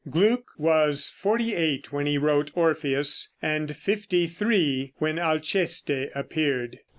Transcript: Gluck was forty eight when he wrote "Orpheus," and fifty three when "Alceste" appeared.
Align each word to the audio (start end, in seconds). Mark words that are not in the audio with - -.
Gluck 0.09 0.49
was 0.57 1.13
forty 1.15 1.53
eight 1.55 1.91
when 1.93 2.07
he 2.07 2.17
wrote 2.17 2.49
"Orpheus," 2.55 3.33
and 3.39 3.77
fifty 3.77 4.25
three 4.25 4.93
when 4.95 5.19
"Alceste" 5.19 6.09
appeared. 6.15 6.79